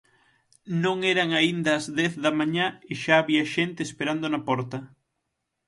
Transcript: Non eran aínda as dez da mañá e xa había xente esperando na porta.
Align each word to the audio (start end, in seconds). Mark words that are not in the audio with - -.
Non 0.83 0.97
eran 1.13 1.29
aínda 1.39 1.71
as 1.79 1.85
dez 1.99 2.13
da 2.23 2.31
mañá 2.39 2.67
e 2.91 2.93
xa 3.03 3.15
había 3.19 3.45
xente 3.55 3.79
esperando 3.83 4.25
na 4.29 4.39
porta. 4.49 4.77